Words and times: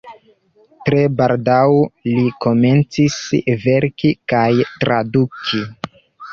Tre 0.87 1.03
baldaŭ 1.19 1.59
li 2.15 2.25
komencis 2.47 3.21
verki 3.69 4.13
kaj 4.35 4.51
traduki. 4.83 5.65